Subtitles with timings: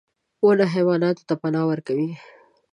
[0.45, 2.11] •ونه حیواناتو ته پناه ورکوي.